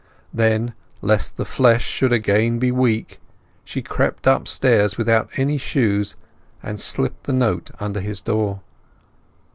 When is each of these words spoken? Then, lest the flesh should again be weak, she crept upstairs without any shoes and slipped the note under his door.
Then, 0.33 0.73
lest 1.03 1.37
the 1.37 1.45
flesh 1.45 1.83
should 1.85 2.11
again 2.11 2.57
be 2.57 2.71
weak, 2.71 3.19
she 3.63 3.83
crept 3.83 4.25
upstairs 4.25 4.97
without 4.97 5.29
any 5.37 5.59
shoes 5.59 6.15
and 6.63 6.81
slipped 6.81 7.25
the 7.25 7.33
note 7.33 7.69
under 7.79 7.99
his 7.99 8.19
door. 8.19 8.61